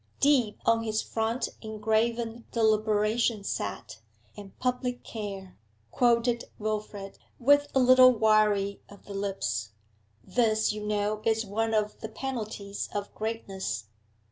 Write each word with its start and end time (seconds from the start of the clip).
'Deep 0.19 0.57
on 0.65 0.81
his 0.81 0.99
front 1.03 1.47
engraven 1.61 2.43
Deliberation 2.51 3.43
sat, 3.43 3.99
and 4.35 4.57
public 4.57 5.03
care' 5.03 5.55
quoted 5.91 6.45
Wilfrid, 6.57 7.19
with 7.37 7.67
a 7.75 7.79
little 7.79 8.11
wrying 8.17 8.79
of 8.89 9.05
the 9.05 9.13
lips. 9.13 9.73
'This, 10.23 10.73
you 10.73 10.83
know, 10.83 11.21
is 11.23 11.45
one 11.45 11.75
of 11.75 11.99
the 11.99 12.09
penalties 12.09 12.89
of 12.95 13.13
greatness.' 13.13 13.85